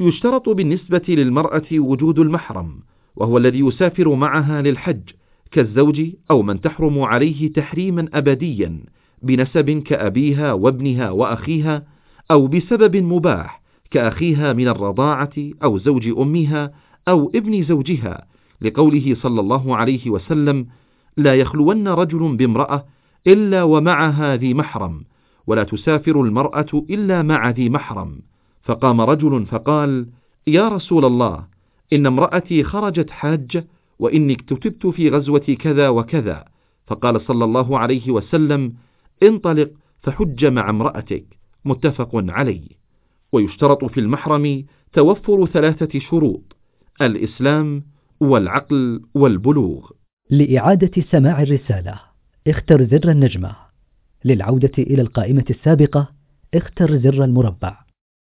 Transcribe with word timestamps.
يشترط 0.00 0.48
بالنسبة 0.48 1.02
للمرأة 1.08 1.66
وجود 1.72 2.18
المحرم 2.18 2.80
وهو 3.16 3.38
الذي 3.38 3.58
يسافر 3.58 4.14
معها 4.14 4.62
للحج 4.62 5.10
كالزوج 5.50 6.02
أو 6.30 6.42
من 6.42 6.60
تحرم 6.60 7.02
عليه 7.02 7.52
تحريما 7.52 8.08
أبديا 8.14 8.80
بنسب 9.22 9.70
كأبيها 9.70 10.52
وابنها 10.52 11.10
وأخيها 11.10 11.86
أو 12.30 12.46
بسبب 12.46 12.96
مباح 12.96 13.62
كأخيها 13.90 14.52
من 14.52 14.68
الرضاعة 14.68 15.32
أو 15.64 15.78
زوج 15.78 16.08
أمها 16.18 16.72
أو 17.08 17.32
ابن 17.34 17.62
زوجها 17.62 18.26
لقوله 18.60 19.16
صلى 19.22 19.40
الله 19.40 19.76
عليه 19.76 20.10
وسلم 20.10 20.66
لا 21.16 21.34
يخلون 21.34 21.88
رجل 21.88 22.36
بامرأة 22.36 22.84
إلا 23.26 23.62
ومعها 23.62 24.36
ذي 24.36 24.54
محرم 24.54 25.04
ولا 25.46 25.62
تسافر 25.62 26.20
المرأة 26.20 26.84
إلا 26.90 27.22
مع 27.22 27.50
ذي 27.50 27.68
محرم 27.68 28.18
فقام 28.64 29.00
رجل 29.00 29.46
فقال 29.46 30.06
يا 30.46 30.68
رسول 30.68 31.04
الله 31.04 31.46
إن 31.92 32.06
امرأتي 32.06 32.64
خرجت 32.64 33.10
حاجة 33.10 33.66
وإني 33.98 34.32
اكتتبت 34.32 34.86
في 34.86 35.08
غزوة 35.08 35.38
كذا 35.38 35.88
وكذا. 35.88 36.44
فقال 36.86 37.20
صلى 37.20 37.44
الله 37.44 37.78
عليه 37.78 38.10
وسلم 38.10 38.72
انطلق 39.22 39.70
فحج 40.02 40.46
مع 40.46 40.70
امرأتك. 40.70 41.24
متفق 41.64 42.10
عليه. 42.14 42.68
ويشترط 43.32 43.84
في 43.84 44.00
المحرم 44.00 44.64
توفر 44.92 45.46
ثلاثة 45.46 45.98
شروط 45.98 46.56
الإسلام 47.02 47.82
والعقل 48.20 49.00
والبلوغ. 49.14 49.90
لإعادة 50.30 51.02
سماع 51.10 51.42
الرسالة 51.42 52.00
اختر 52.48 52.84
زر 52.84 53.10
النجمة. 53.10 53.56
للعودة 54.24 54.72
إلى 54.78 55.02
القائمة 55.02 55.44
السابقة 55.50 56.08
اختر 56.54 56.96
زر 56.98 57.24
المربع. 57.24 57.83